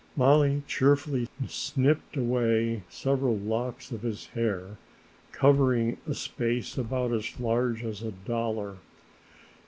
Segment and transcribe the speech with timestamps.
[0.15, 4.77] Mollie cheerfully snipped away several locks of his hair
[5.31, 8.77] covering a space about as large as a dollar.